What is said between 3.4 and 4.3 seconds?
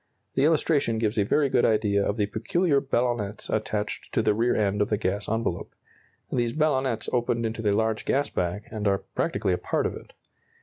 attached to